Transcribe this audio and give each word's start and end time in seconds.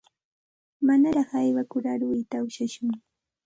Manaraq 0.85 1.29
aywakur 1.41 1.83
aruyta 1.93 2.37
ushashun. 2.47 2.89